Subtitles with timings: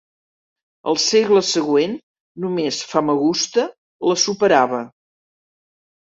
[0.91, 1.91] Al segle següent
[2.45, 3.65] només Famagusta
[4.13, 4.81] la superava.